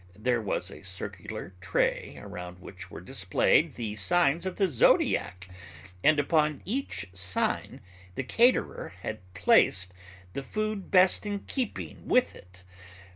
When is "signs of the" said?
3.95-4.67